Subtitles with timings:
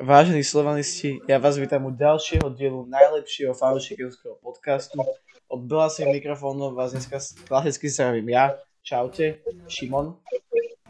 [0.00, 4.96] Vážení slovanisti, ja vás vítam u ďalšieho dielu najlepšieho fanúšikovského podcastu.
[5.44, 8.56] Od belasých mikrofónov vás dneska klasicky zdravím ja.
[8.80, 10.16] Čaute, Šimon.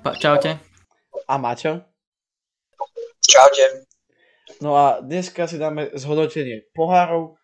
[0.06, 0.62] Pa, čaute.
[1.26, 1.82] A Maťo.
[3.18, 3.82] Čaute.
[4.62, 7.34] No a dneska si dáme zhodnotenie pohárov,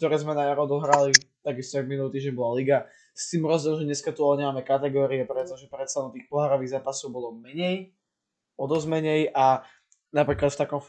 [0.00, 1.12] ktoré sme na jaro dohrali,
[1.44, 2.88] takisto aj minulý týždeň bola liga.
[3.12, 7.36] S tým rozdiel, že dneska tu ale nemáme kategórie, pretože predsa tých pohárových zápasov bolo
[7.36, 7.92] menej,
[8.56, 9.68] o dosť menej a
[10.10, 10.80] napríklad v takom,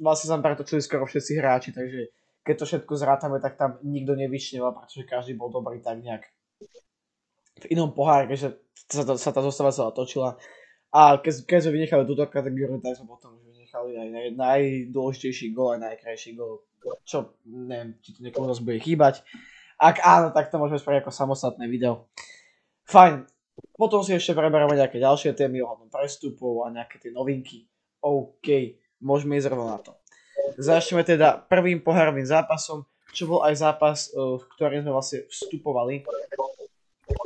[0.00, 2.12] vlastne sa pretočili skoro všetci hráči, takže
[2.44, 6.24] keď to všetko zrátame, tak tam nikto nevyčnil, pretože každý bol dobrý tak nejak
[7.58, 8.54] v inom pohárke, že
[8.86, 10.38] sa, to, sa tá zostava celá točila.
[10.94, 15.76] A keď, keď sme vynechali túto kategóriu, tak sme potom vynechali aj naj, najdôležitejší gol,
[15.76, 16.64] aj najkrajší gol,
[17.04, 19.20] čo neviem, či to niekomu zase bude chýbať.
[19.76, 22.08] Ak áno, tak to môžeme spraviť ako samostatné video.
[22.88, 23.28] Fajn.
[23.74, 27.66] Potom si ešte preberieme nejaké ďalšie témy ohľadom prestupov a nejaké tie novinky.
[28.08, 29.92] OK, môžeme ísť rovno na to.
[30.56, 36.08] Začneme teda prvým pohárovým zápasom, čo bol aj zápas, e, v ktorým sme vlastne vstupovali.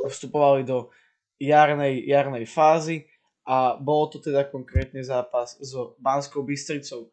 [0.03, 0.91] Vstupovali do
[1.39, 3.07] jarnej, jarnej fázy
[3.43, 7.11] a bol to teda konkrétne zápas s Banskou Bystricou.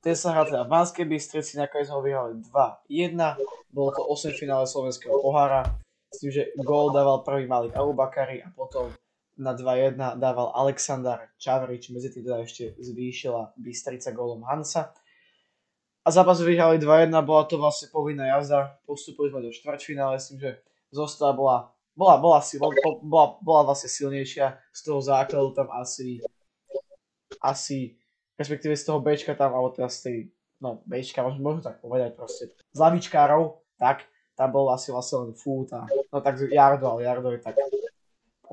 [0.00, 2.40] Ten sa hral teda v Banskej Bystrici, nakoniec ho vyhrali
[2.88, 3.20] 2-1,
[3.68, 5.76] bolo to 8 finále slovenského pohára,
[6.08, 8.88] s tým, že gól dával prvý Malik Abubakari a potom
[9.40, 14.92] na 2-1 dával Aleksandar Čavrič, medzi tým teda ešte zvýšila Bystrica gólom Hansa.
[16.04, 20.38] A zápas vyhrali 2-1, bola to vlastne povinná jazda, postupili sme do štvrťfinále, s tým,
[20.40, 20.50] že
[20.92, 21.56] zostala bola,
[21.96, 26.20] bola, bola, bola, bola, bola vlastne silnejšia, z toho základu tam asi,
[27.40, 27.96] asi,
[28.36, 30.16] respektíve z toho Bčka tam, alebo teda z tej,
[30.60, 34.04] no Bčka, možno, možno tak povedať proste, z lavičkárov, tak,
[34.36, 37.60] tam bol asi vlastne len fút a, no tak Jardo, ale Jardo je tak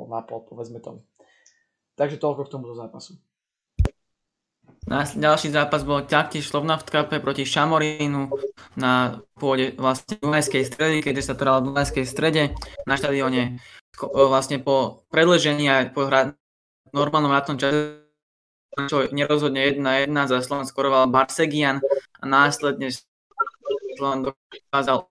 [0.08, 1.04] na pol, povedzme tomu.
[2.00, 3.20] Takže toľko k tomuto zápasu.
[5.20, 8.32] Ďalší zápas bol taktiež Slovna v Cupe proti Šamorínu
[8.80, 12.56] na pôde vlastne Dunajskej stredy, keďže sa to v Dunajskej strede
[12.88, 13.60] na štadióne
[14.16, 16.32] vlastne po predležení a po hra,
[16.96, 18.08] normálnom ratnom čase
[18.86, 21.82] čo nerozhodne 1-1 za Slovan skoroval Barsegian
[22.22, 22.94] a následne
[23.98, 25.10] Slovan dokázal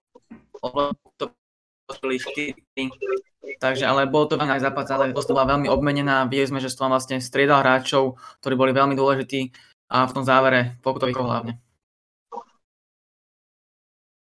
[1.18, 1.24] to
[1.90, 2.54] 4
[3.56, 6.26] Takže, ale bol to aj zápas, ale to bola veľmi obmenená.
[6.26, 9.54] Videli sme, že som vlastne striedal hráčov, ktorí boli veľmi dôležití
[9.94, 11.52] a v tom závere pokutových hlavne.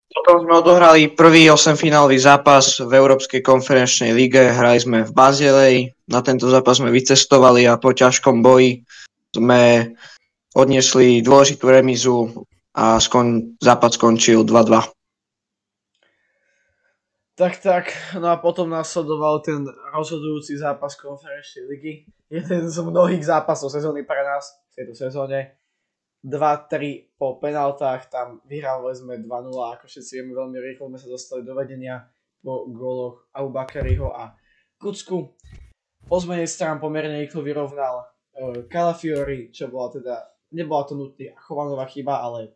[0.09, 4.41] Potom sme odohrali prvý 8-finálový zápas v Európskej konferenčnej lige.
[4.41, 5.75] Hrali sme v Bazilej.
[6.09, 8.81] Na tento zápas sme vycestovali a po ťažkom boji
[9.29, 9.93] sme
[10.57, 14.98] odniesli dôležitú remizu a skon, zápas skončil 2-2.
[17.39, 17.85] Tak, tak,
[18.19, 19.63] no a potom nasledoval ten
[19.95, 21.93] rozhodujúci zápas konferenčnej ligy.
[22.27, 25.55] Jeden z mnohých zápasov sezóny pre nás v tejto sezóne.
[26.19, 31.47] 2-3 po penaltách, tam vyhrávali sme 2-0, ako všetci vieme, veľmi rýchlo sme sa dostali
[31.47, 32.11] do vedenia
[32.43, 34.35] po góloch Aubakariho a
[34.75, 35.39] Kucku.
[36.11, 38.03] Pozmenej strán pomerne rýchlo vyrovnal
[38.35, 40.15] uh, Calafiori, čo bola teda,
[40.59, 42.51] nebola to nutný chovanová chyba, ale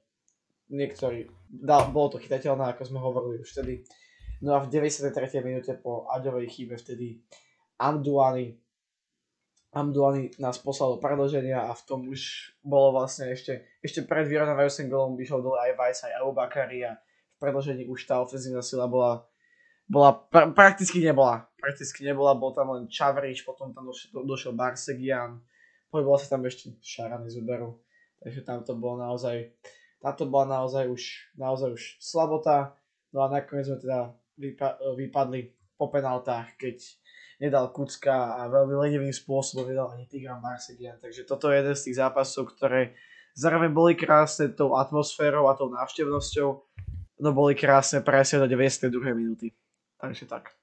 [0.67, 3.87] niektorí, dal, bolo to chytateľné, ako sme hovorili už vtedy.
[4.43, 5.15] No a v 93.
[5.39, 7.23] minúte po Aďovej chybe vtedy
[7.79, 8.59] Amduani
[9.73, 14.85] Amduani nás poslal do predloženia a v tom už bolo vlastne ešte, ešte pred vyrovnávajúcim
[14.85, 19.25] golom vyšiel dole aj Vajs aj Abubakari a v predložení už tá ofenzívna sila bola,
[19.89, 21.49] bola pra, prakticky nebola.
[21.57, 25.41] Prakticky nebola, bol tam len Čavrič, potom tam došiel, došiel Barsegian,
[25.89, 27.81] pohyboval sa tam ešte Šarany z Uberu,
[28.21, 29.57] takže tam to bolo naozaj,
[29.97, 32.77] táto bola naozaj už, naozaj už slabota,
[33.09, 36.77] no a nakoniec sme teda vypa- vypadli po penaltách, keď
[37.41, 41.01] nedal Kucka a veľmi lenivým spôsobom nedal ani Tigran Marsegian.
[41.01, 42.95] Takže toto je jeden z tých zápasov, ktoré
[43.35, 46.49] zároveň boli krásne tou atmosférou a tou návštevnosťou,
[47.19, 48.89] no boli krásne presne do 92.
[49.11, 49.51] minúty.
[49.97, 50.53] Takže tak.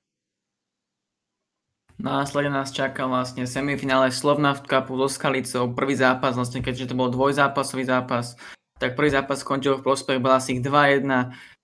[2.01, 6.95] Následne nás čaká vlastne semifinále Slovna v Cupu so Skalicou, prvý zápas, vlastne keďže to
[6.97, 8.41] bol dvojzápasový zápas,
[8.81, 11.05] tak prvý zápas skončil v prospech Belasich 2-1,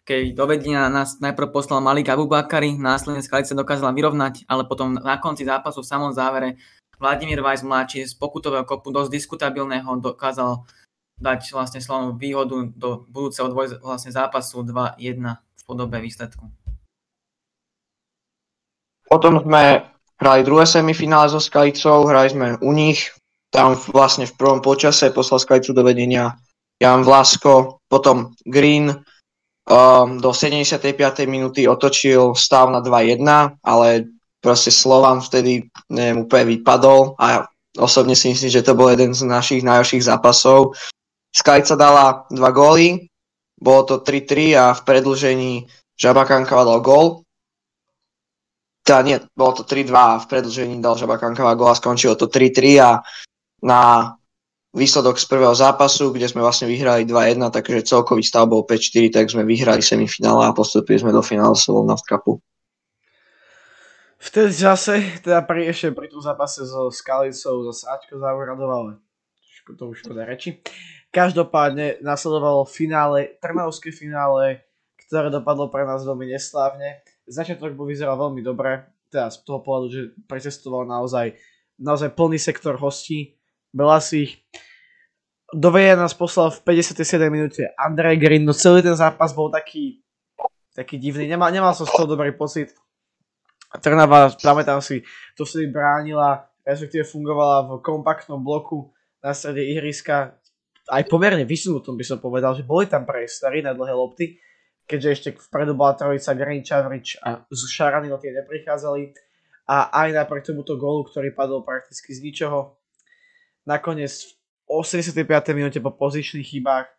[0.06, 5.18] keď do vedenia nás najprv poslal Malik Abubakari, následne Skalica dokázala vyrovnať, ale potom na
[5.18, 6.62] konci zápasu v samom závere
[7.02, 10.62] Vladimír Vajs mladší z pokutového kopu dosť diskutabilného dokázal
[11.18, 16.46] dať vlastne slovnú výhodu do budúceho dvoj vlastne zápasu 2-1 v podobe výsledku.
[19.10, 19.90] Potom sme
[20.22, 23.10] hrali druhé semifinále so Skalicou, hrali sme u nich,
[23.50, 26.38] tam vlastne v prvom počase poslal Skalicu do vedenia
[26.78, 28.92] Jan Vlasko, potom Green,
[29.66, 31.26] um, do 75.
[31.26, 33.22] minúty otočil stav na 2-1,
[33.62, 33.88] ale
[34.38, 39.26] proste Slovan vtedy neviem, úplne vypadol a osobne si myslím, že to bol jeden z
[39.26, 40.78] našich najhorších zápasov.
[41.34, 43.10] Skajca dala dva góly,
[43.60, 45.52] bolo to 3-3 a v predlžení
[45.96, 47.06] Žabakankava dal gól.
[48.86, 52.80] Teda nie, bolo to 3-2 a v predlžení dal Žabakankava gól a skončilo to 3-3
[52.80, 52.90] a
[53.64, 54.12] na
[54.76, 59.32] výsledok z prvého zápasu, kde sme vlastne vyhrali 2-1, takže celkový stav bol 5-4, tak
[59.32, 62.44] sme vyhrali semifinále a postupili sme do finále Slovnaft Cupu.
[64.20, 68.92] V tej čase, teda pri, ešte pri tom zápase so Skalicou, zase Ačko zauradoval, ale
[69.74, 70.60] to už škoda reči.
[71.10, 74.66] Každopádne nasledovalo finále, Trnavské finále,
[75.06, 77.00] ktoré dopadlo pre nás veľmi neslávne.
[77.24, 81.34] Začiatok bol vyzeral veľmi dobre, teda z toho pohľadu, že precestoval naozaj,
[81.80, 83.38] naozaj plný sektor hostí.
[84.02, 84.32] si ich.
[85.54, 87.30] Do Veja nás poslal v 57.
[87.30, 90.02] minúte Andrej Green, no celý ten zápas bol taký,
[90.74, 92.74] taký divný, nemal, nemal som z toho dobrý pocit.
[93.78, 95.06] Trnava, pamätám si,
[95.38, 98.90] to vtedy bránila, respektíve fungovala v kompaktnom bloku
[99.22, 100.34] na strede ihriska,
[100.86, 104.38] aj pomerne vysunutom by som povedal, že boli tam priestory na dlhé lopty,
[104.86, 109.14] keďže ešte vpredu bola trojica Green, Čavrič a z Šaranino tie neprichádzali
[109.66, 112.78] a aj napriek tomuto gólu, ktorý padol prakticky z ničoho,
[113.66, 114.32] nakoniec v
[114.66, 115.22] 85.
[115.54, 116.90] minúte po pozičných chybách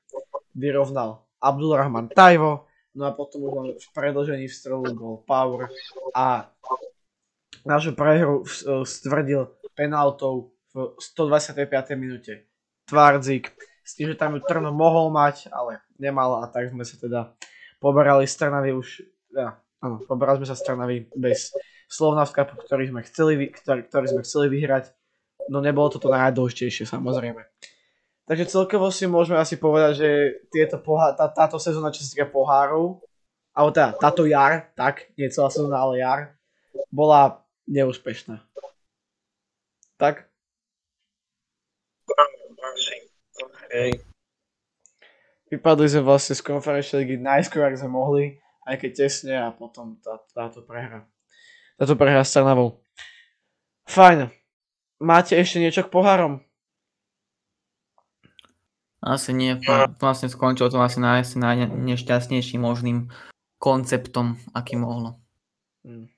[0.55, 2.65] vyrovnal Abdulrahman Tajvo,
[2.95, 5.69] no a potom už len v predlžení strelu bol Power
[6.15, 6.49] a
[7.67, 8.47] našu prehru
[8.87, 11.67] stvrdil penaltou v 125.
[11.99, 12.47] minúte
[12.87, 13.51] Tvardzik
[13.83, 17.35] s tým, že tam ju Trno mohol mať, ale nemal a tak sme sa teda
[17.83, 19.05] poberali z Trnavy už,
[19.35, 21.53] ja, áno, poberali sme sa z Trnavy bez
[21.87, 24.91] Slovna v kapu, ktorý sme chceli, ktorý, ktorý sme chceli vyhrať,
[25.47, 27.41] no nebolo to to najdôležitejšie samozrejme.
[28.27, 30.09] Takže celkovo si môžeme asi povedať, že
[30.51, 32.99] tieto pohá, tá, táto sezóna, čo sa týka pohárov,
[33.55, 36.19] alebo teda táto jar, tak, nie celá sezóna, ale jar,
[36.91, 37.41] bola
[37.71, 38.43] neúspešná.
[39.95, 40.27] Tak?
[43.71, 44.03] Hej.
[45.47, 48.35] Vypadli sme vlastne z konferenčnej ligy najskôr, ak sme mohli,
[48.67, 51.07] aj keď tesne a potom tá, táto prehra.
[51.79, 52.83] Táto prehra s Trnavou.
[53.87, 54.27] Fajn.
[54.97, 56.41] Máte ešte niečo k pohárom?
[58.97, 59.55] Asi nie,
[60.01, 63.13] vlastne skončilo to asi asi najnešťastnejším možným
[63.61, 65.21] konceptom, aký mohlo.
[65.85, 66.09] Hmm.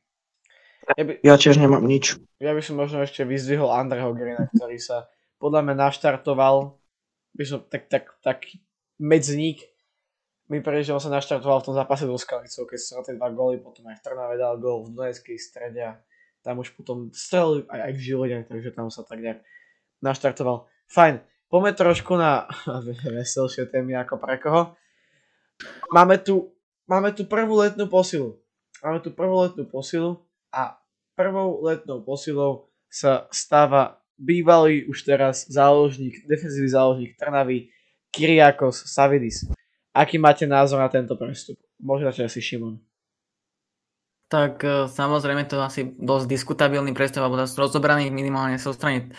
[0.98, 2.18] Ja, by, ja tiež nemám nič.
[2.40, 6.80] Ja by som možno ešte vyzdvihol Andreho Grina, ktorý sa podľa mňa naštartoval
[7.36, 8.50] by som tak, tak, tak
[8.98, 9.64] medzník
[10.50, 13.86] mi on sa naštartoval v tom zápase do Skalicou, keď sa tie dva góly, potom
[13.86, 15.94] aj v Trnave dal gól v Dunajskej strede a
[16.50, 19.46] tam už potom strelil aj, aj v Žiline, takže tam sa tak nejak
[20.02, 20.66] naštartoval.
[20.90, 22.50] Fajn, poďme trošku na
[23.22, 24.74] veselšie témy ako pre koho.
[25.94, 26.50] Máme tu,
[26.90, 28.42] máme tu prvú letnú posilu.
[28.82, 30.82] Máme tu prvú letnú posilu a
[31.14, 37.70] prvou letnou posilou sa stáva bývalý už teraz záložník, defenzívny záložník Trnavy,
[38.10, 39.46] Kyriakos Savidis.
[39.94, 41.62] Aký máte názor na tento prestup?
[41.78, 42.82] Môže začať asi Šimon.
[44.30, 49.10] Tak e, samozrejme to asi dosť diskutabilný prestup, alebo dosť rozobraný minimálne zo strany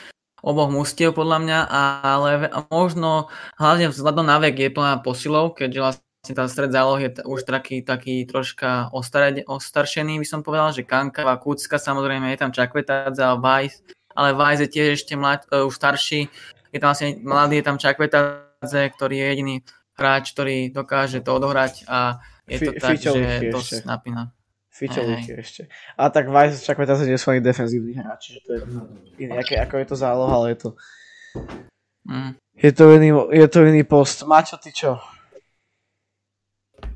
[0.41, 1.59] oboch mústiev podľa mňa,
[2.01, 2.31] ale
[2.73, 3.29] možno
[3.61, 7.85] hlavne vzhľadom na vek je plná posilov, keďže vlastne tá stred záloh je už taký,
[7.85, 8.89] taký troška
[9.47, 13.85] ostaršený, by som povedal, že Kanka a Kucka, samozrejme je tam Čakvetádza a Weiss,
[14.17, 16.29] ale Vajs je tiež ešte mlad, uh, už starší.
[16.71, 19.57] Je tam vlastne mladý, je tam Čakvetadze, ktorý je jediný
[19.99, 23.11] hráč, ktorý dokáže to odohrať a je to F- tak, že
[23.53, 24.33] to napína.
[24.81, 25.69] Fičovníky ešte.
[26.01, 28.61] A tak Vajs Čakvetadze nie sú ani defenzívni hráči, že to je
[29.21, 30.69] iný, aké, ako je to záloha, ale je to
[32.09, 32.33] mm.
[32.57, 34.25] je to iný, je to iný post.
[34.25, 34.97] Mačo, ty čo?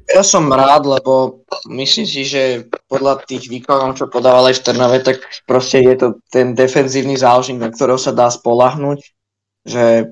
[0.09, 4.99] Ja som rád, lebo myslím si, že podľa tých výkonov, čo podával aj v Trnave,
[5.05, 9.00] tak proste je to ten defenzívny záložník, na ktorého sa dá spolahnuť,
[9.64, 10.09] že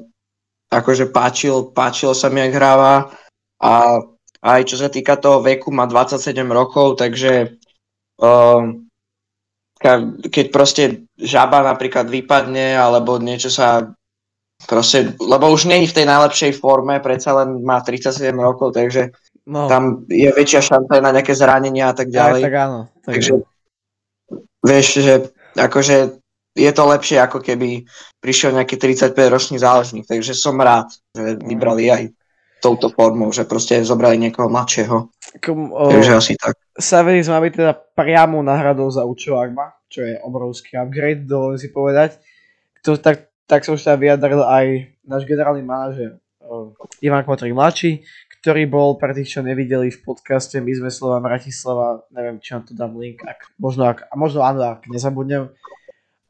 [0.73, 3.12] akože páčil, páčilo sa mi, ak hráva
[3.61, 4.00] a
[4.43, 7.62] aj čo sa týka toho veku, má 27 rokov, takže
[8.21, 8.88] um,
[10.23, 13.90] keď proste žaba napríklad vypadne, alebo niečo sa
[14.71, 19.11] proste, lebo už nie je v tej najlepšej forme, predsa len má 37 rokov, takže
[19.42, 19.66] No.
[19.66, 22.40] Tam je väčšia šanca na nejaké zranenia a tak ďalej.
[22.40, 22.81] Aj, tak áno.
[23.02, 23.45] Tak Takže áno.
[24.62, 25.14] vieš, že
[25.59, 25.97] akože
[26.52, 27.83] je to lepšie, ako keby
[28.23, 30.07] prišiel nejaký 35-ročný záležník.
[30.07, 32.02] Takže som rád, že vybrali aj
[32.62, 35.11] touto formou, že proste zobrali niekoho mladšieho.
[35.42, 36.54] Kom, o, Takže asi tak.
[36.78, 39.02] Saveris má byť teda priamo náhradou za
[39.35, 42.23] Arma, čo je obrovský upgrade, dovolím si povedať.
[42.87, 44.66] To, tak, tak som už teda vyjadril aj
[45.02, 46.23] náš generálny manažer
[47.02, 48.04] Ivan Kmotrik mladší,
[48.42, 52.64] ktorý bol pre tých, čo nevideli v podcaste My sme Slova Bratislava, neviem, či vám
[52.66, 55.50] to dám link, ak, možno, ak, a možno áno, ak nezabudnem.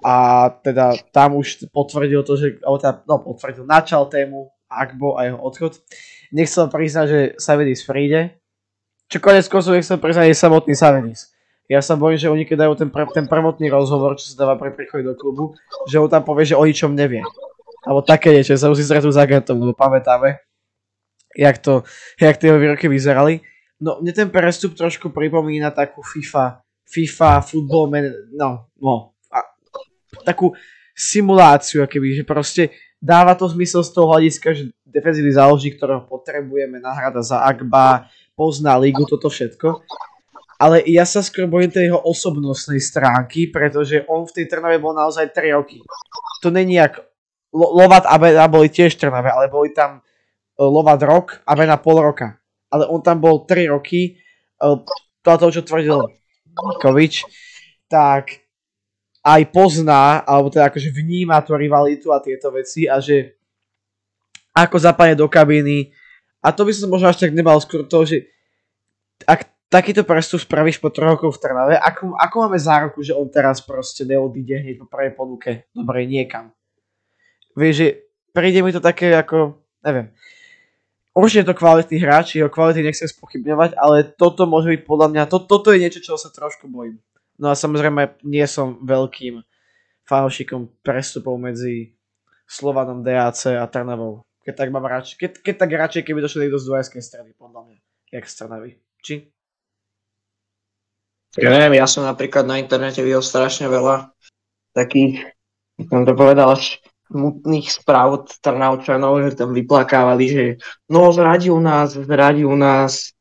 [0.03, 5.29] A teda tam už potvrdil to, že, alebo teda, no potvrdil, načal tému Akbo a
[5.29, 5.79] jeho odchod.
[6.33, 8.41] Nechcel priznať, že Savedis príde.
[9.13, 11.33] Čo konec koncov nechcel priznať je samotný Savedis.
[11.69, 14.57] Ja sa bojím, že oni keď dajú ten, pr- ten prvotný rozhovor, čo sa dáva
[14.57, 15.57] pri príchode do klubu,
[15.89, 17.23] že on tam povie, že o ničom nevie.
[17.85, 20.43] Alebo také niečo, sa musí stretnúť s agentom, lebo pamätáme,
[21.35, 21.83] jak, to,
[22.21, 23.43] jak tie výroky vyzerali.
[23.83, 29.43] No, mne ten prestup trošku pripomína takú FIFA, FIFA, football, man, no, no, a,
[30.23, 30.55] takú
[30.95, 32.63] simuláciu, keby, že proste
[33.03, 38.77] dáva to zmysel z toho hľadiska, že defenzívny záložník, ktorého potrebujeme, nahrada za Agba, pozná
[38.77, 39.83] ligu, toto všetko.
[40.63, 44.95] Ale ja sa skôr bojím tej jeho osobnostnej stránky, pretože on v tej Trnave bol
[44.95, 45.83] naozaj 3 roky.
[46.45, 47.03] To není jak
[47.53, 50.01] Lovat a Bena boli tiež Trnave, ale boli tam e,
[50.63, 52.39] Lovat rok a Bena pol roka.
[52.71, 54.69] Ale on tam bol 3 roky, e,
[55.21, 55.99] to, čo tvrdil
[56.81, 57.27] Kovič,
[57.91, 58.43] tak
[59.23, 63.42] aj pozná, alebo teda akože vníma tú rivalitu a tieto veci a že
[64.53, 65.93] ako zapadne do kabíny
[66.43, 68.27] a to by som možno až tak nebal skôr to, že
[69.25, 73.31] ak takýto prestup spravíš po troch rokoch v Trnave, ako, ako máme záruku, že on
[73.33, 76.53] teraz proste neodíde hneď po prvej ponuke, dobre, niekam.
[77.57, 77.89] Vieš, že
[78.37, 80.13] príde mi to také ako, neviem,
[81.17, 85.23] určite je to kvalitný hráč, jeho kvality nechcem spochybňovať, ale toto môže byť podľa mňa,
[85.31, 87.01] to, toto je niečo, čo sa trošku bojím.
[87.41, 89.41] No a samozrejme nie som veľkým
[90.05, 91.97] fanúšikom prestupov medzi
[92.45, 94.21] Slovanom DAC a Trnavou.
[94.43, 97.61] Keď tak mám radšej, keď, keď tak radšej, keby došli niekto z Dunajskej strany, podľa
[97.67, 97.79] mňa,
[98.11, 98.71] jak z Trnavy.
[99.03, 99.15] Či?
[101.39, 104.13] Ja neviem, ja som napríklad na internete videl strašne veľa
[104.77, 105.33] takých,
[105.89, 110.45] som to povedal, až smutných správ od Trnavčanov, že tam vyplakávali, že
[110.91, 113.17] no zradil nás, zradil nás,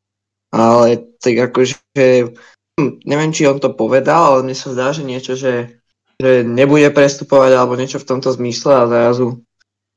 [0.52, 1.80] ale tak akože
[2.80, 5.76] Hm, neviem, či on to povedal, ale mne sa zdá, že niečo, že,
[6.16, 9.44] že nebude prestupovať alebo niečo v tomto zmysle a zrazu,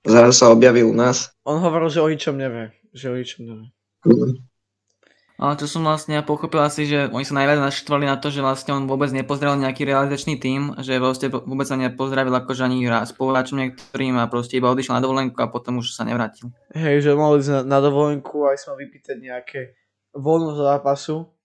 [0.05, 1.33] zrazu sa objaví u nás.
[1.43, 2.71] On hovoril, že o ničom nevie.
[2.93, 3.67] Že o ničom nevie.
[4.05, 4.45] Mm.
[5.35, 8.71] Ale čo som vlastne pochopil asi, že oni sa najviac naštvali na to, že vlastne
[8.71, 13.59] on vôbec nepozdravil nejaký realizačný tým, že vlastne vôbec sa nepozdravil akože ani raz spoluhráčom
[13.59, 16.55] niektorým a proste iba odišiel na dovolenku a potom už sa nevrátil.
[16.71, 19.59] Hej, že mohli ísť na, na dovolenku aj sme vypýtať nejaké
[20.15, 21.35] voľnú zápasu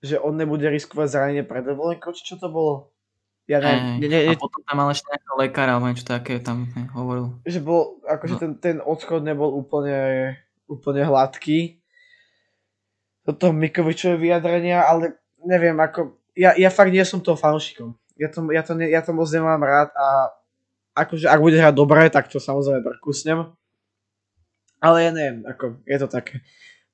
[0.00, 2.92] že on nebude riskovať zranenie pred dovolenkou, či čo to bolo?
[3.50, 6.38] Ja ne, ne, ne, ne, a potom tam mal ešte nejakého lekára, alebo niečo také
[6.38, 7.34] tam ne, hovoril.
[7.42, 8.40] Že bol, akože no.
[8.46, 10.38] ten, ten odchod nebol úplne,
[10.70, 11.82] úplne hladký.
[13.26, 17.90] Toto Mikovičové vyjadrenia, ale neviem, ako, ja, ja fakt nie som toho fanúšikom.
[18.14, 20.30] Ja to, ja, to ne, ja to moc nemám rád a
[20.94, 23.50] akože ak bude hrať dobre, tak to samozrejme prekusnem.
[24.78, 26.38] Ale ja neviem, ako, je to také.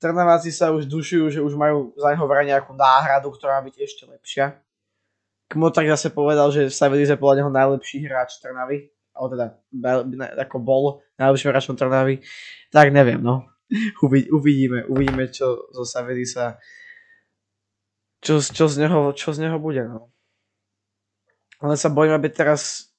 [0.00, 4.08] Trnaváci sa už dušujú, že už majú za neho vraj nejakú náhradu, ktorá byť ešte
[4.08, 4.56] lepšia.
[5.46, 9.46] Kmotrek zase povedal, že Savilis je podľa neho najlepší hráč Trnavy, alebo teda
[10.42, 10.82] ako bol
[11.16, 12.20] najlepším hráčom Trnavy,
[12.74, 13.46] tak neviem, no.
[14.36, 16.58] uvidíme, uvidíme, čo zo Savilisa,
[18.22, 20.10] čo, čo, z neho, čo z neho bude, no.
[21.62, 22.92] Len sa bojím, aby teraz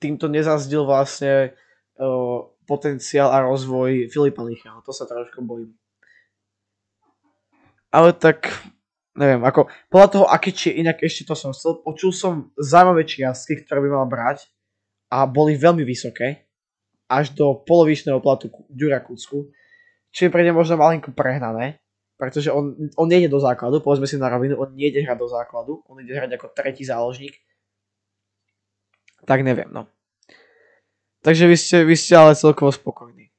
[0.00, 1.54] týmto nezazdil vlastne
[1.94, 4.82] o, potenciál a rozvoj Filipa Lichého.
[4.82, 5.76] To sa trošku bojím
[7.92, 8.48] ale tak
[9.16, 13.60] neviem, ako podľa toho, aké či inak ešte to som chcel, počul som zaujímavé čiastky,
[13.64, 14.48] ktoré by mal brať
[15.12, 16.48] a boli veľmi vysoké,
[17.12, 19.52] až do polovičného platu Ďura Kucku,
[20.08, 21.84] čiže pre ne možno malinko prehnané,
[22.16, 25.84] pretože on, on nejde do základu, povedzme si na rovinu, on nejde hrať do základu,
[25.92, 27.36] on ide hrať ako tretí záložník,
[29.22, 29.86] tak neviem, no.
[31.22, 33.30] Takže vy ste, vy ste ale celkovo spokojní.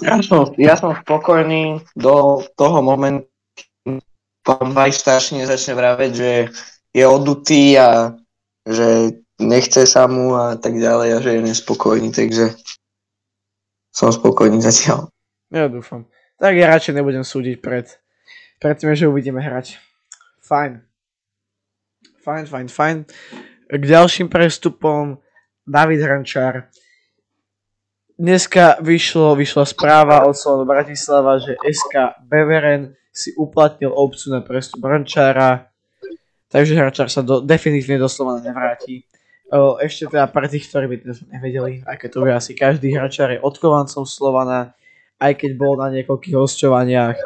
[0.00, 3.28] Ja som, ja som spokojný do toho momentu,
[4.46, 6.30] pán Vajš starší nezačne vraveť, že
[6.94, 8.14] je odutý a
[8.62, 12.54] že nechce sa mu a tak ďalej a že je nespokojný, takže
[13.90, 15.10] som spokojný zatiaľ.
[15.50, 16.06] Ja dúfam.
[16.38, 17.90] Tak ja radšej nebudem súdiť pred,
[18.62, 19.82] pred tým, že uvidíme hrať.
[20.46, 20.86] Fajn.
[22.22, 22.96] Fajn, fajn, fajn.
[23.66, 25.18] K ďalším prestupom
[25.66, 26.70] David Hrančár
[28.16, 34.84] dneska vyšlo, vyšla správa od Slovanu Bratislava, že SK Beveren si uplatnil opciu na prestup
[34.84, 35.72] Hrančára,
[36.52, 39.08] takže Hrančár sa do, definitívne do Slovana nevráti.
[39.80, 43.40] Ešte teda pre tých, ktorí by to nevedeli, keď to vie asi každý Hrančár je
[43.40, 44.76] odkovancom Slovana,
[45.16, 47.16] aj keď bol na niekoľkých hostovaniach,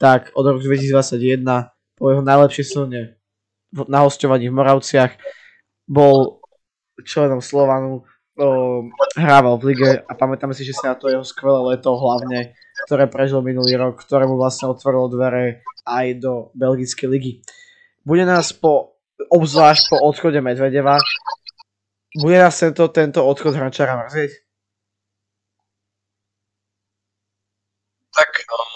[0.00, 1.44] tak od roku 2021
[1.92, 3.20] po jeho najlepšej sezóne
[3.84, 5.12] na hostovaní v Moravciach
[5.84, 6.40] bol
[7.04, 11.22] členom Slovanu Ehm, um, hrával v lige a pamätám si, že si na to jeho
[11.22, 12.58] skvelé leto hlavne,
[12.90, 17.32] ktoré prežil minulý rok, ktoré mu vlastne otvorilo dvere aj do Belgickej ligy.
[18.02, 18.98] Bude nás po,
[19.30, 20.98] obzvlášť po odchode Medvedeva,
[22.18, 24.30] bude nás tento, tento odchod Hrančara mrzieť?
[28.14, 28.74] Tak um,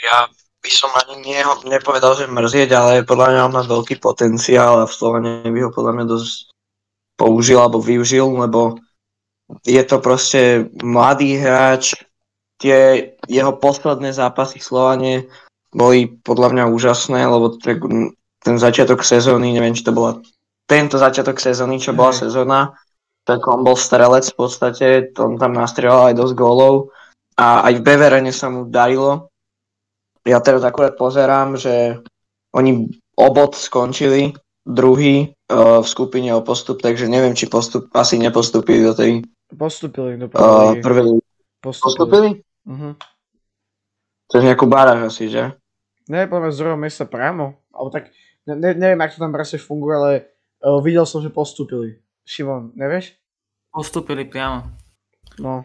[0.00, 0.32] ja
[0.64, 4.88] by som ani nie, nepovedal, že mrzieť, ale podľa mňa on má veľký potenciál a
[4.88, 6.56] v Slovene by ho podľa mňa dosť
[7.18, 8.78] použil alebo využil, lebo
[9.66, 11.98] je to proste mladý hráč,
[12.62, 15.14] tie jeho posledné zápasy v Slovane
[15.74, 20.22] boli podľa mňa úžasné, lebo ten začiatok sezóny, neviem, či to bola
[20.68, 22.60] tento začiatok sezóny, čo bola sezóna,
[23.24, 26.74] tak on bol strelec v podstate, on tam nastrieľal aj dosť gólov
[27.36, 29.32] a aj v Beverene sa mu darilo.
[30.28, 32.04] Ja teraz akurát pozerám, že
[32.52, 38.84] oni obod skončili druhý uh, v skupine o postup, takže neviem, či postup, asi nepostupili
[38.84, 41.24] do tej Postupili do uh, prvej.
[41.64, 41.80] Postupili.
[41.80, 42.30] Postupili?
[42.68, 42.92] Uh-huh.
[44.28, 45.56] To je nejakú baráž asi, že?
[46.12, 47.56] Ne, poviem z druhého miesta priamo.
[47.72, 48.12] Alebo tak,
[48.44, 50.12] ne, neviem, ako to tam presne funguje, ale
[50.60, 51.96] uh, videl som, že postupili.
[52.28, 53.16] Šimon, nevieš?
[53.72, 54.68] Postupili priamo.
[55.40, 55.64] No.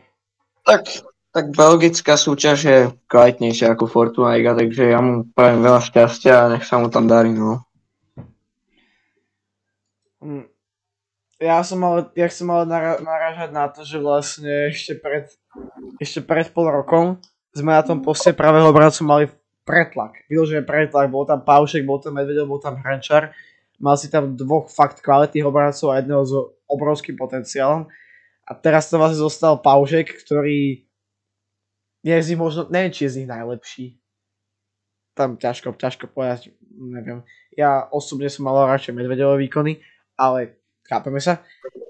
[0.63, 0.87] Tak,
[1.35, 2.77] tak belgická súťaž je
[3.11, 7.03] kvalitnejšia ako Fortuna Liga, takže ja mu prajem veľa šťastia a nech sa mu tam
[7.03, 7.67] darí, no.
[10.23, 10.47] Mm.
[11.43, 15.27] Ja som ale, ja chcem ale nara- narážať na to, že vlastne ešte pred,
[15.99, 17.19] ešte pred pol rokom
[17.51, 19.25] sme na tom poste pravého obrancu mali
[19.67, 20.23] pretlak.
[20.31, 23.35] Vyložený pretlak, bol tam Paušek, bol tam Medvedel, bol tam Hrančar.
[23.83, 26.31] Mal si tam dvoch fakt kvalitných obrancov a jedného s
[26.69, 27.91] obrovským potenciálom.
[28.43, 30.87] A teraz to vlastne zostal Paušek, ktorý
[32.03, 33.85] je z nich možno, neviem, či je z nich najlepší.
[35.15, 37.23] Tam ťažko, ťažko povedať, neviem.
[37.55, 39.79] Ja osobne som mal radšej Medvedové výkony,
[40.17, 41.41] ale chápeme sa.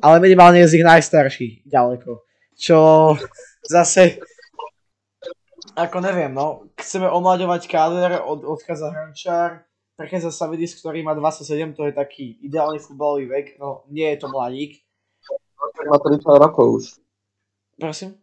[0.03, 2.23] Ale minimálne je z nich najstarší, ďaleko.
[2.53, 2.77] Čo
[3.65, 4.19] zase,
[5.73, 9.65] ako neviem, no, chceme omlaďovať káder, od, odchádza Hrančár,
[9.97, 14.27] prechádza Savidis, ktorý má 27, to je taký ideálny futbalový vek, no nie je to
[14.29, 14.83] mladík.
[15.89, 16.85] Má 30 rokov už.
[17.79, 18.19] Prosím?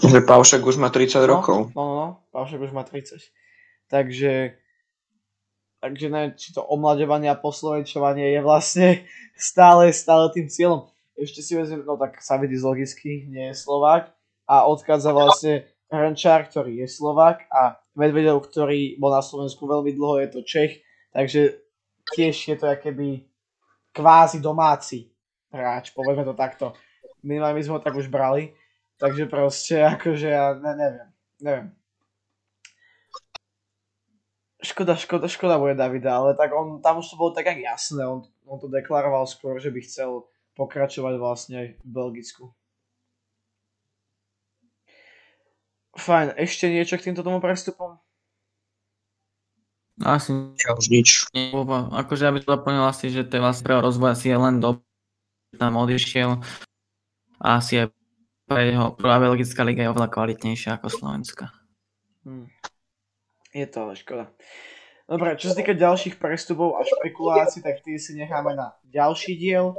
[0.00, 1.58] Že Paušek už má 30 No, rokov.
[1.74, 3.18] No, no, no, Paušek už má 30.
[3.90, 4.54] Takže,
[5.80, 8.88] takže neviem, či to omlaďovanie a poslovenčovanie je vlastne
[9.34, 10.86] stále, stále tým cieľom.
[11.16, 14.12] Ešte si vezmem, no tak Savidis logicky nie je Slovák
[14.48, 20.22] a odchádza vlastne Hrančár, ktorý je Slovák a Medvedev, ktorý bol na Slovensku veľmi dlho,
[20.22, 20.72] je to Čech,
[21.10, 21.60] takže
[22.14, 23.26] tiež je to keby
[23.90, 25.10] kvázi domáci
[25.50, 26.72] hráč, povedzme to takto.
[27.26, 28.54] Minimálne my sme ho tak už brali,
[28.96, 31.08] takže proste akože ja ne, neviem,
[31.42, 31.66] neviem.
[34.60, 38.04] Škoda, škoda, škoda bude Davida, ale tak on, tam už to bolo tak jak jasné,
[38.04, 42.52] on, on to deklaroval skôr, že by chcel pokračovať vlastne v Belgicku.
[45.96, 47.96] Fajn, ešte niečo k týmto tomu prestupom?
[50.00, 50.32] Asi
[50.64, 51.28] Ja už nič.
[51.36, 54.38] akože ja by to doplnil asi, že to je vlastne pre jeho rozvoj asi je
[54.40, 54.80] len do
[55.60, 56.40] tam odišiel
[57.42, 57.86] a asi aj
[58.48, 61.52] pre jeho prvá belgická liga je oveľa kvalitnejšia ako Slovenská.
[62.24, 62.48] Hm.
[63.50, 64.24] Je to ale škoda.
[65.10, 69.74] Dobre, čo sa týka ďalších prestupov a špekulácií, tak tie si necháme na ďalší diel.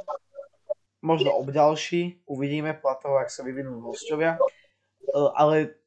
[1.00, 4.36] Možno ob ďalší, uvidíme toho, ak sa vyvinú hostovia.
[4.36, 4.40] E,
[5.40, 5.80] Ale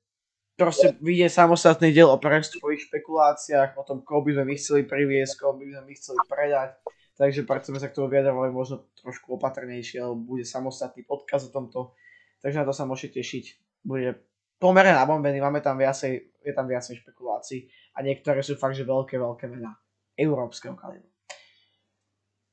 [0.57, 5.45] proste vyjde samostatný diel o prestupových špekuláciách, o tom, koho by sme my chceli priviesť,
[5.45, 6.71] koho by sme my chceli predať.
[7.15, 11.55] Takže preto sme sa k tomu vyjadrovali možno trošku opatrnejšie, alebo bude samostatný podkaz o
[11.55, 11.95] tomto.
[12.43, 13.45] Takže na to sa môžete tešiť.
[13.87, 14.25] Bude
[14.59, 19.17] pomerne nabombený, máme tam viacej, je tam viacej špekulácií a niektoré sú fakt, že veľké,
[19.17, 19.75] veľké mená
[20.15, 21.11] európskeho kalibru.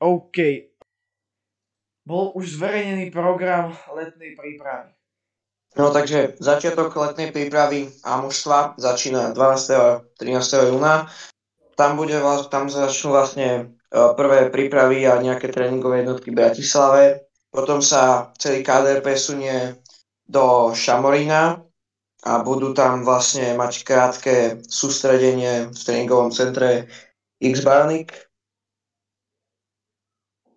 [0.02, 0.38] OK.
[2.02, 4.90] Bol už zverejnený program letnej prípravy.
[5.78, 9.72] No takže začiatok letnej prípravy a mužstva začína 12.
[9.78, 10.74] a 13.
[10.74, 11.08] júna.
[11.80, 12.20] Tam, bude,
[12.52, 17.04] tam začnú vlastne e, prvé prípravy a nejaké tréningové jednotky v Bratislave.
[17.54, 19.80] Potom sa celý káder presunie
[20.28, 21.71] do Šamorína
[22.22, 24.36] a budú tam vlastne mať krátke
[24.70, 26.86] sústredenie v tréningovom centre
[27.42, 28.14] X Barnik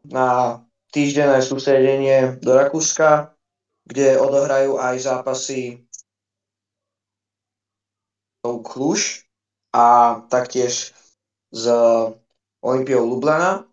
[0.05, 0.61] na
[0.92, 3.33] týždenné sústredenie do Rakúska,
[3.88, 5.81] kde odohrajú aj zápasy
[8.44, 9.24] Kluž
[9.72, 10.92] a taktiež
[11.48, 11.64] s
[12.61, 13.64] Olympiou Lublana.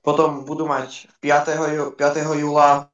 [0.00, 1.76] Potom budú mať 5.
[1.76, 2.40] Jú, 5.
[2.40, 2.88] júla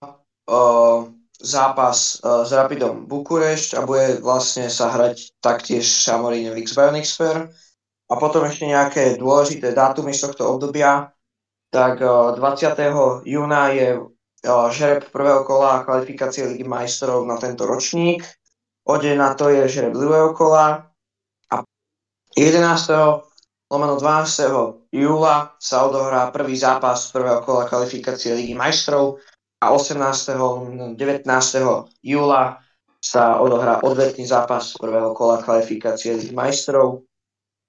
[0.50, 1.06] uh,
[1.46, 7.46] zápas uh, s Rapidom Bukurešť a bude vlastne sa hrať taktiež Šamorín v X-Bernixper.
[8.06, 11.14] A potom ešte nejaké dôležité dátumy z tohto obdobia.
[11.70, 13.26] Tak uh, 20.
[13.26, 18.26] júna je uh, žreb prvého kola kvalifikácie Ligy majstrov na tento ročník.
[18.86, 20.90] O deň na to je žreb druhého kola.
[21.50, 21.62] A
[22.34, 23.26] 11
[23.70, 24.94] lomeno 12.
[24.94, 29.18] júla sa odohrá prvý zápas prvého kola kvalifikácie Ligy majstrov
[29.60, 30.36] a 18.
[30.36, 31.24] lomeno 19.
[32.04, 32.60] júla
[33.00, 37.06] sa odohrá odvetný zápas prvého kola kvalifikácie z majstrov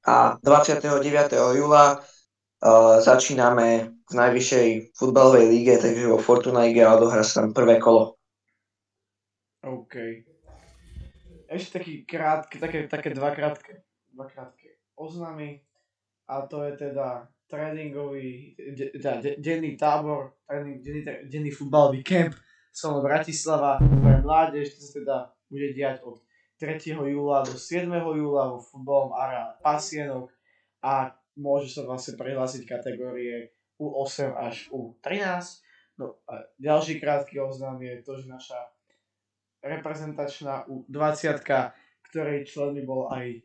[0.03, 1.35] a 29.
[1.35, 7.51] júla uh, začíname v najvyššej futbalovej líge, takže vo Fortuna Lige a odohrá sa tam
[7.51, 8.15] prvé kolo.
[9.67, 9.95] OK.
[11.47, 15.63] Ešte taký krátky, také, také dva krátke, dva krátke oznámy
[16.27, 22.35] a to je teda tréningový, de, teda de, denný tábor, tréning, denný, denný futbalový kemp
[22.75, 25.17] som Bratislava pre mládež, to sa teda
[25.49, 26.21] bude diať od
[26.59, 26.93] 3.
[26.93, 27.89] júla do 7.
[27.89, 30.29] júla vo futbalom areále Pasienok
[30.83, 35.61] a môže sa vlastne prihlásiť kategórie U8 až U13.
[35.97, 38.57] No a ďalší krátky oznám je to, že naša
[39.61, 41.41] reprezentačná U20,
[42.09, 43.41] ktorej členmi bol aj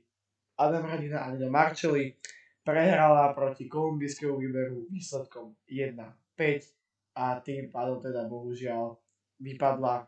[0.61, 2.17] Adam Radina a Nino Marčeli,
[2.63, 8.97] prehrala proti kolumbijskému výberu výsledkom 1-5 a tým pádom teda bohužiaľ
[9.43, 10.07] vypadla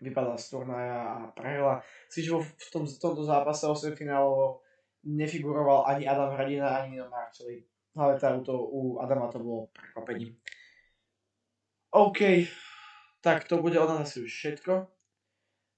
[0.00, 1.80] vypadla z turnaja a prehrala.
[2.12, 4.60] Si, že v, tom, v tomto zápase 8 finálovo
[5.08, 7.64] nefiguroval ani Adam Hradina, ani Nino Marčeli.
[7.96, 10.36] Ale teda to, u Adama to bolo prekvapením.
[11.96, 12.44] OK,
[13.24, 14.95] tak to bude od nás asi už všetko.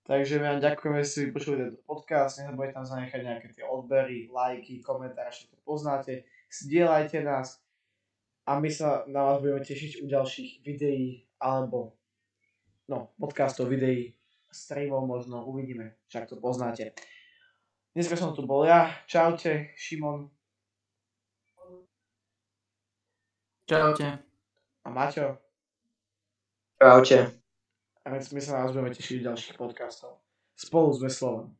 [0.08, 2.40] Takže my vám ďakujeme, že si vypočuli tento podcast.
[2.40, 6.24] Nezabudete tam zanechať nejaké tie odbery, lajky, komentáre, všetko poznáte.
[6.48, 7.60] Sdielajte nás
[8.48, 11.92] a my sa na vás budeme tešiť u ďalších videí alebo
[12.88, 14.16] no, podcastov, videí,
[14.48, 16.96] streamov možno, uvidíme, však to poznáte.
[17.92, 20.32] Dneska som tu bol ja, čaute, Šimon.
[23.68, 24.24] Čaute.
[24.80, 25.36] A Maťo.
[26.80, 27.47] Čaute.
[28.08, 30.16] A my sa na vás budeme tešiť v ďalších podcastov.
[30.56, 31.57] Spolu sme Slovom.